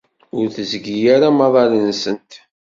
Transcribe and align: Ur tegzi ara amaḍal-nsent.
Ur 0.37 0.45
tegzi 0.55 0.97
ara 1.15 1.27
amaḍal-nsent. 1.33 2.31